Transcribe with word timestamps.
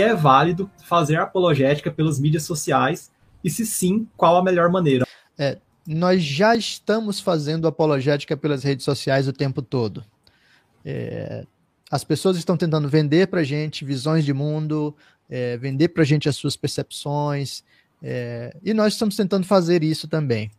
é 0.00 0.14
válido 0.14 0.70
fazer 0.84 1.16
apologética 1.16 1.90
pelas 1.90 2.18
mídias 2.18 2.44
sociais 2.44 3.10
e 3.44 3.50
se 3.50 3.66
sim, 3.66 4.08
qual 4.16 4.36
a 4.36 4.42
melhor 4.42 4.70
maneira? 4.70 5.06
É, 5.38 5.58
nós 5.86 6.22
já 6.22 6.54
estamos 6.56 7.20
fazendo 7.20 7.66
apologética 7.66 8.36
pelas 8.36 8.62
redes 8.62 8.84
sociais 8.84 9.28
o 9.28 9.32
tempo 9.32 9.60
todo. 9.60 10.04
É, 10.84 11.44
as 11.90 12.04
pessoas 12.04 12.36
estão 12.36 12.56
tentando 12.56 12.88
vender 12.88 13.26
para 13.26 13.42
gente 13.42 13.84
visões 13.84 14.24
de 14.24 14.32
mundo, 14.32 14.96
é, 15.28 15.56
vender 15.56 15.88
para 15.88 16.04
gente 16.04 16.28
as 16.28 16.36
suas 16.36 16.56
percepções, 16.56 17.62
é, 18.02 18.56
e 18.62 18.72
nós 18.72 18.94
estamos 18.94 19.14
tentando 19.14 19.46
fazer 19.46 19.82
isso 19.82 20.08
também. 20.08 20.50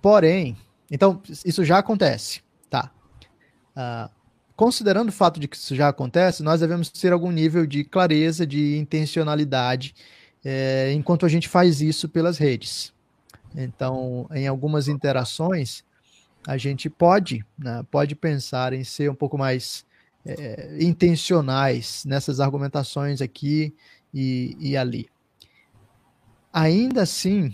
Porém, 0.00 0.56
então, 0.90 1.22
isso 1.44 1.64
já 1.64 1.78
acontece, 1.78 2.42
tá? 2.68 2.90
Uh, 3.74 4.10
considerando 4.62 5.08
o 5.08 5.12
fato 5.12 5.40
de 5.40 5.48
que 5.48 5.56
isso 5.56 5.74
já 5.74 5.88
acontece, 5.88 6.40
nós 6.40 6.60
devemos 6.60 6.88
ter 6.88 7.12
algum 7.12 7.32
nível 7.32 7.66
de 7.66 7.82
clareza, 7.82 8.46
de 8.46 8.76
intencionalidade, 8.76 9.92
é, 10.44 10.92
enquanto 10.92 11.26
a 11.26 11.28
gente 11.28 11.48
faz 11.48 11.80
isso 11.80 12.08
pelas 12.08 12.38
redes. 12.38 12.92
Então, 13.56 14.28
em 14.30 14.46
algumas 14.46 14.86
interações, 14.86 15.82
a 16.46 16.56
gente 16.56 16.88
pode, 16.88 17.44
né, 17.58 17.84
pode 17.90 18.14
pensar 18.14 18.72
em 18.72 18.84
ser 18.84 19.10
um 19.10 19.16
pouco 19.16 19.36
mais 19.36 19.84
é, 20.24 20.76
intencionais 20.78 22.04
nessas 22.06 22.38
argumentações 22.38 23.20
aqui 23.20 23.74
e, 24.14 24.56
e 24.60 24.76
ali. 24.76 25.08
Ainda 26.52 27.02
assim, 27.02 27.52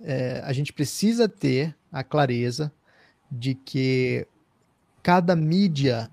é, 0.00 0.40
a 0.42 0.54
gente 0.54 0.72
precisa 0.72 1.28
ter 1.28 1.76
a 1.92 2.02
clareza 2.02 2.72
de 3.30 3.54
que 3.54 4.26
cada 5.02 5.36
mídia 5.36 6.10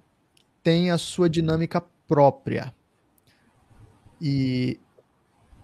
tem 0.66 0.90
a 0.90 0.98
sua 0.98 1.30
dinâmica 1.30 1.80
própria. 2.08 2.74
E 4.20 4.80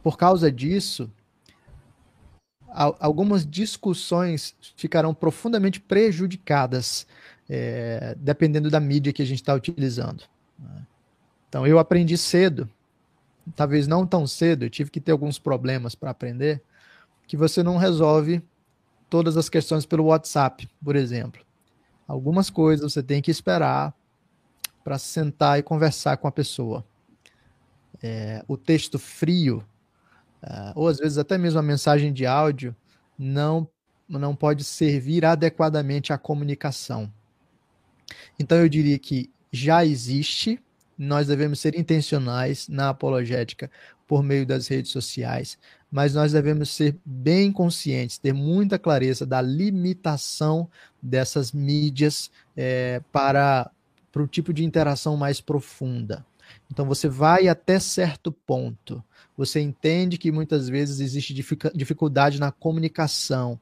por 0.03 0.15
causa 0.15 0.51
disso, 0.51 1.11
algumas 2.69 3.43
discussões 3.43 4.55
ficarão 4.77 5.11
profundamente 5.11 5.81
prejudicadas, 5.81 7.07
é, 7.49 8.15
dependendo 8.19 8.69
da 8.69 8.79
mídia 8.79 9.11
que 9.11 9.23
a 9.23 9.25
gente 9.25 9.41
está 9.41 9.55
utilizando. 9.55 10.23
Né? 10.59 10.85
Então, 11.49 11.65
eu 11.65 11.79
aprendi 11.79 12.15
cedo, 12.15 12.69
talvez 13.55 13.87
não 13.87 14.05
tão 14.05 14.27
cedo, 14.27 14.65
eu 14.65 14.69
tive 14.69 14.91
que 14.91 15.01
ter 15.01 15.13
alguns 15.13 15.39
problemas 15.39 15.95
para 15.95 16.11
aprender, 16.11 16.61
que 17.25 17.35
você 17.35 17.63
não 17.63 17.77
resolve 17.77 18.39
todas 19.09 19.35
as 19.35 19.49
questões 19.49 19.83
pelo 19.83 20.05
WhatsApp, 20.05 20.69
por 20.85 20.95
exemplo. 20.95 21.43
Algumas 22.07 22.51
coisas 22.51 22.93
você 22.93 23.01
tem 23.01 23.19
que 23.19 23.31
esperar 23.31 23.95
para 24.83 24.97
sentar 24.97 25.59
e 25.59 25.63
conversar 25.63 26.17
com 26.17 26.27
a 26.27 26.31
pessoa. 26.31 26.85
É, 28.01 28.43
o 28.47 28.57
texto 28.57 28.97
frio 28.97 29.63
uh, 30.43 30.71
ou 30.75 30.87
às 30.87 30.97
vezes 30.97 31.17
até 31.17 31.37
mesmo 31.37 31.59
a 31.59 31.63
mensagem 31.63 32.11
de 32.11 32.25
áudio, 32.25 32.75
não, 33.17 33.67
não 34.07 34.35
pode 34.35 34.63
servir 34.63 35.25
adequadamente 35.25 36.11
à 36.11 36.17
comunicação. 36.17 37.11
Então 38.39 38.57
eu 38.57 38.67
diria 38.67 38.97
que 38.97 39.29
já 39.51 39.85
existe, 39.85 40.59
nós 40.97 41.27
devemos 41.27 41.59
ser 41.59 41.77
intencionais 41.77 42.67
na 42.67 42.89
apologética 42.89 43.69
por 44.07 44.23
meio 44.23 44.45
das 44.45 44.67
redes 44.67 44.91
sociais, 44.91 45.57
mas 45.89 46.13
nós 46.13 46.33
devemos 46.33 46.69
ser 46.69 46.97
bem 47.05 47.51
conscientes, 47.51 48.17
ter 48.17 48.33
muita 48.33 48.77
clareza 48.77 49.25
da 49.25 49.41
limitação 49.41 50.69
dessas 51.01 51.51
mídias 51.51 52.29
é, 52.55 53.01
para, 53.11 53.71
para 54.11 54.21
o 54.21 54.27
tipo 54.27 54.53
de 54.53 54.63
interação 54.63 55.15
mais 55.15 55.39
profunda. 55.39 56.25
Então 56.71 56.85
você 56.85 57.07
vai 57.07 57.47
até 57.47 57.79
certo 57.79 58.31
ponto. 58.31 59.03
Você 59.37 59.59
entende 59.59 60.17
que 60.17 60.31
muitas 60.31 60.67
vezes 60.67 60.99
existe 60.99 61.33
dificuldade 61.73 62.39
na 62.39 62.51
comunicação. 62.51 63.59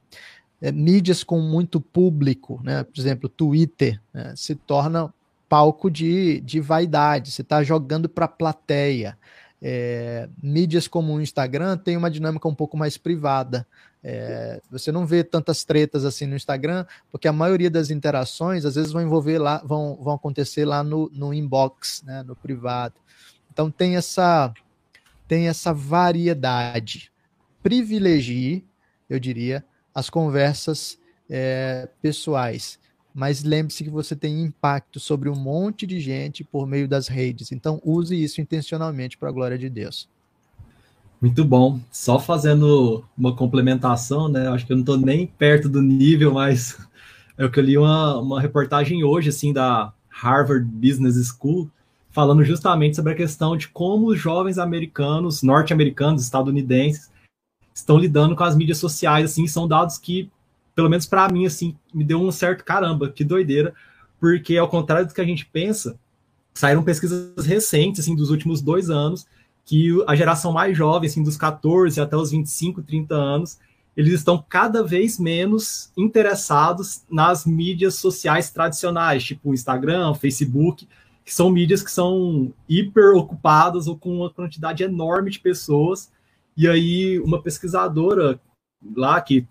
É, 0.62 0.72
mídias 0.72 1.24
com 1.24 1.40
muito 1.40 1.80
público, 1.80 2.60
né? 2.64 2.84
por 2.84 3.00
exemplo, 3.00 3.30
Twitter, 3.30 4.02
né? 4.14 4.34
se 4.36 4.56
torna 4.56 5.14
palco 5.48 5.90
de, 5.90 6.42
de 6.42 6.60
vaidade, 6.60 7.32
você 7.32 7.42
está 7.42 7.64
jogando 7.64 8.10
para 8.10 8.26
a 8.26 8.30
plateia. 8.30 9.18
É, 9.62 10.30
mídias 10.42 10.88
como 10.88 11.14
o 11.14 11.22
Instagram 11.22 11.78
tem 11.78 11.98
uma 11.98 12.10
dinâmica 12.10 12.48
um 12.48 12.56
pouco 12.56 12.78
mais 12.78 12.98
privada. 12.98 13.68
É, 14.02 14.62
você 14.72 14.92
não 14.92 15.06
vê 15.06 15.24
tantas 15.24 15.66
tretas 15.66 16.06
assim 16.06 16.26
no 16.26 16.36
Instagram, 16.36 16.86
porque 17.12 17.28
a 17.28 17.34
maioria 17.34 17.70
das 17.70 17.90
interações 17.90 18.64
às 18.64 18.76
vezes 18.76 18.92
vão 18.92 19.02
envolver 19.02 19.38
lá, 19.38 19.62
vão, 19.66 19.98
vão 20.02 20.14
acontecer 20.14 20.64
lá 20.64 20.84
no, 20.84 21.10
no 21.14 21.34
inbox, 21.34 22.02
né, 22.06 22.24
no 22.24 22.36
privado. 22.36 22.96
Então 23.52 23.70
tem 23.70 23.98
essa 23.98 24.54
tem 25.28 25.48
essa 25.48 25.72
variedade. 25.72 27.12
Privilegie, 27.62 28.66
eu 29.08 29.20
diria, 29.20 29.64
as 29.94 30.10
conversas 30.10 30.98
é, 31.30 31.88
pessoais. 32.02 32.80
Mas 33.14 33.44
lembre-se 33.44 33.84
que 33.84 33.90
você 33.90 34.16
tem 34.16 34.42
impacto 34.44 35.00
sobre 35.00 35.30
um 35.30 35.36
monte 35.36 35.88
de 35.88 36.00
gente 36.00 36.44
por 36.44 36.68
meio 36.68 36.88
das 36.88 37.08
redes. 37.08 37.52
Então 37.52 37.82
use 37.84 38.22
isso 38.22 38.40
intencionalmente 38.40 39.18
para 39.18 39.30
a 39.30 39.32
glória 39.32 39.58
de 39.58 39.70
Deus. 39.70 40.08
Muito 41.22 41.44
bom. 41.44 41.80
Só 41.92 42.18
fazendo 42.18 43.04
uma 43.18 43.36
complementação, 43.36 44.30
né? 44.30 44.48
Acho 44.48 44.66
que 44.66 44.72
eu 44.72 44.78
não 44.78 44.84
estou 44.84 44.98
nem 44.98 45.28
perto 45.28 45.68
do 45.68 45.82
nível, 45.82 46.34
mas 46.34 46.78
é 47.38 47.46
o 47.46 47.52
que 47.52 47.60
eu 47.60 47.64
li 47.64 47.78
uma, 47.78 48.20
uma 48.20 48.42
reportagem 48.42 49.04
hoje, 49.04 49.30
assim, 49.30 49.52
da 49.52 49.94
Harvard 50.10 50.66
Business 50.66 51.16
School, 51.28 51.70
falando 52.10 52.44
justamente 52.44 52.96
sobre 52.96 53.14
a 53.14 53.16
questão 53.16 53.56
de 53.56 53.68
como 53.68 54.08
os 54.08 54.20
jovens 54.20 54.58
americanos, 54.58 55.44
norte-americanos, 55.44 56.24
estadunidenses, 56.24 57.10
estão 57.74 57.98
lidando 57.98 58.36
com 58.36 58.44
as 58.44 58.56
mídias 58.56 58.78
sociais, 58.78 59.32
assim, 59.32 59.48
são 59.48 59.68
dados 59.68 59.98
que, 59.98 60.30
pelo 60.80 60.90
menos 60.90 61.06
para 61.06 61.28
mim, 61.28 61.46
assim, 61.46 61.76
me 61.94 62.06
deu 62.06 62.22
um 62.22 62.32
certo 62.32 62.64
caramba, 62.64 63.10
que 63.10 63.26
doideira, 63.26 63.74
porque 64.18 64.56
ao 64.56 64.70
contrário 64.70 65.06
do 65.06 65.14
que 65.14 65.20
a 65.20 65.26
gente 65.26 65.46
pensa, 65.46 66.00
saíram 66.54 66.82
pesquisas 66.84 67.46
recentes, 67.46 68.00
assim, 68.00 68.16
dos 68.16 68.30
últimos 68.30 68.62
dois 68.62 68.90
anos, 68.90 69.28
que 69.66 69.90
a 70.08 70.16
geração 70.16 70.54
mais 70.54 70.78
jovem, 70.78 71.10
assim, 71.10 71.22
dos 71.22 71.36
14 71.36 72.00
até 72.00 72.16
os 72.16 72.32
25, 72.32 72.82
30 72.82 73.14
anos, 73.14 73.60
eles 73.98 74.14
estão 74.14 74.42
cada 74.48 74.82
vez 74.82 75.20
menos 75.20 75.92
interessados 75.98 77.04
nas 77.12 77.46
mídias 77.46 77.96
sociais 77.96 78.50
tradicionais, 78.50 79.22
tipo 79.22 79.54
Instagram, 79.54 80.14
Facebook, 80.14 80.88
que 81.26 81.36
são 81.36 81.50
mídias 81.50 81.84
que 81.84 81.92
são 81.92 82.54
hiper 82.70 83.18
ocupadas 83.18 83.86
ou 83.86 83.98
com 83.98 84.16
uma 84.16 84.30
quantidade 84.30 84.82
enorme 84.82 85.30
de 85.30 85.42
pessoas. 85.42 86.10
E 86.56 86.70
aí, 86.70 87.20
uma 87.20 87.42
pesquisadora 87.42 88.40
lá 88.96 89.20
que 89.20 89.46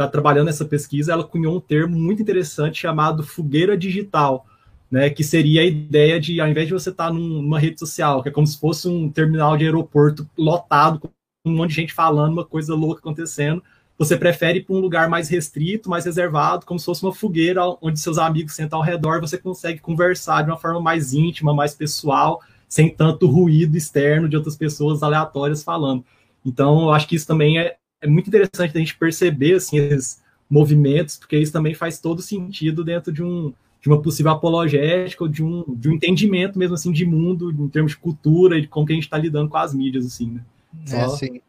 está 0.00 0.08
trabalhando 0.08 0.46
nessa 0.46 0.64
pesquisa, 0.64 1.12
ela 1.12 1.24
cunhou 1.24 1.56
um 1.56 1.60
termo 1.60 1.98
muito 1.98 2.22
interessante 2.22 2.80
chamado 2.80 3.22
fogueira 3.22 3.76
digital, 3.76 4.46
né, 4.90 5.10
que 5.10 5.22
seria 5.22 5.60
a 5.60 5.64
ideia 5.64 6.18
de, 6.18 6.40
ao 6.40 6.48
invés 6.48 6.66
de 6.66 6.72
você 6.72 6.90
estar 6.90 7.08
tá 7.08 7.12
numa 7.12 7.58
rede 7.58 7.78
social, 7.78 8.22
que 8.22 8.28
é 8.28 8.32
como 8.32 8.46
se 8.46 8.58
fosse 8.58 8.88
um 8.88 9.10
terminal 9.10 9.56
de 9.56 9.64
aeroporto 9.64 10.28
lotado, 10.36 10.98
com 10.98 11.10
um 11.46 11.56
monte 11.56 11.70
de 11.70 11.76
gente 11.76 11.92
falando, 11.92 12.32
uma 12.32 12.44
coisa 12.44 12.74
louca 12.74 13.00
acontecendo, 13.00 13.62
você 13.96 14.16
prefere 14.16 14.60
ir 14.60 14.62
para 14.62 14.74
um 14.74 14.80
lugar 14.80 15.10
mais 15.10 15.28
restrito, 15.28 15.90
mais 15.90 16.06
reservado, 16.06 16.64
como 16.64 16.80
se 16.80 16.86
fosse 16.86 17.02
uma 17.02 17.14
fogueira 17.14 17.60
onde 17.82 18.00
seus 18.00 18.16
amigos 18.16 18.54
sentam 18.54 18.78
ao 18.78 18.84
redor, 18.84 19.20
você 19.20 19.36
consegue 19.36 19.78
conversar 19.78 20.42
de 20.42 20.50
uma 20.50 20.56
forma 20.56 20.80
mais 20.80 21.12
íntima, 21.12 21.52
mais 21.52 21.74
pessoal, 21.74 22.40
sem 22.66 22.88
tanto 22.88 23.26
ruído 23.26 23.76
externo 23.76 24.26
de 24.26 24.36
outras 24.36 24.56
pessoas 24.56 25.02
aleatórias 25.02 25.62
falando. 25.62 26.02
Então, 26.44 26.84
eu 26.84 26.92
acho 26.92 27.06
que 27.06 27.14
isso 27.14 27.26
também 27.26 27.58
é, 27.58 27.76
é 28.00 28.06
muito 28.06 28.28
interessante 28.28 28.76
a 28.76 28.78
gente 28.78 28.96
perceber 28.96 29.54
assim, 29.54 29.78
esses 29.78 30.20
movimentos, 30.48 31.16
porque 31.16 31.38
isso 31.38 31.52
também 31.52 31.74
faz 31.74 31.98
todo 31.98 32.22
sentido 32.22 32.82
dentro 32.82 33.12
de 33.12 33.22
um, 33.22 33.52
de 33.80 33.88
uma 33.88 34.02
possível 34.02 34.32
apologética 34.32 35.24
ou 35.24 35.28
de 35.28 35.44
um, 35.44 35.64
de 35.68 35.88
um 35.88 35.92
entendimento 35.92 36.58
mesmo 36.58 36.74
assim 36.74 36.90
de 36.90 37.06
mundo, 37.06 37.50
em 37.50 37.68
termos 37.68 37.92
de 37.92 37.98
cultura 37.98 38.58
e 38.58 38.62
de 38.62 38.68
como 38.68 38.86
que 38.86 38.92
a 38.92 38.96
gente 38.96 39.04
está 39.04 39.16
lidando 39.16 39.48
com 39.48 39.56
as 39.56 39.72
mídias, 39.72 40.04
assim, 40.04 40.32
né? 40.32 40.40
Só 40.86 40.96
é, 40.96 41.08
sim. 41.10 41.40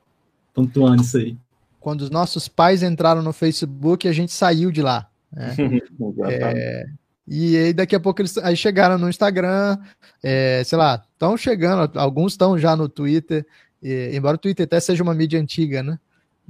pontuando 0.53 1.01
isso 1.01 1.17
aí. 1.17 1.35
Quando 1.79 2.01
os 2.01 2.09
nossos 2.09 2.47
pais 2.47 2.83
entraram 2.83 3.21
no 3.21 3.33
Facebook, 3.33 4.07
a 4.07 4.13
gente 4.13 4.31
saiu 4.31 4.71
de 4.71 4.81
lá. 4.81 5.09
Né? 5.31 5.55
é, 6.29 6.85
e 7.27 7.57
aí 7.57 7.73
daqui 7.73 7.95
a 7.95 7.99
pouco 7.99 8.21
eles 8.21 8.37
aí 8.37 8.55
chegaram 8.55 8.97
no 8.97 9.09
Instagram, 9.09 9.77
é, 10.23 10.63
sei 10.63 10.77
lá, 10.77 11.03
estão 11.13 11.35
chegando, 11.35 11.97
alguns 11.97 12.33
estão 12.33 12.57
já 12.57 12.75
no 12.75 12.87
Twitter, 12.87 13.45
e, 13.81 14.11
embora 14.13 14.35
o 14.35 14.39
Twitter 14.39 14.65
até 14.65 14.79
seja 14.79 15.01
uma 15.01 15.13
mídia 15.13 15.39
antiga, 15.39 15.81
né? 15.81 15.99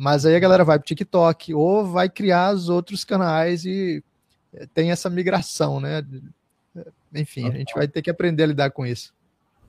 Mas 0.01 0.25
aí 0.25 0.35
a 0.35 0.39
galera 0.39 0.63
vai 0.63 0.79
para 0.79 0.83
o 0.83 0.87
TikTok 0.87 1.53
ou 1.53 1.85
vai 1.85 2.09
criar 2.09 2.55
os 2.55 2.69
outros 2.69 3.05
canais 3.05 3.65
e 3.65 4.03
eh, 4.51 4.65
tem 4.73 4.89
essa 4.89 5.11
migração, 5.11 5.79
né? 5.79 6.03
Enfim, 7.13 7.47
a 7.47 7.51
gente 7.51 7.71
vai 7.75 7.87
ter 7.87 8.01
que 8.01 8.09
aprender 8.09 8.41
a 8.41 8.47
lidar 8.47 8.71
com 8.71 8.83
isso. 8.83 9.13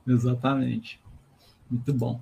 Exatamente. 0.09 0.99
Muito 1.71 1.93
bom. 1.93 2.19